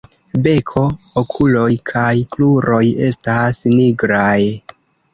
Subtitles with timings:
[0.45, 0.83] Beko,
[1.23, 4.39] okuloj kaj kruroj estas nigraj.